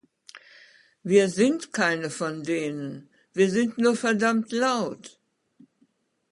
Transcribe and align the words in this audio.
Wir 1.03 1.29
sind 1.29 1.73
keine 1.73 2.09
von 2.09 2.41
denen, 2.41 3.07
wir 3.33 3.51
sind 3.51 3.77
nur 3.77 3.95
verdammt 3.95 4.51
laut. 4.51 5.19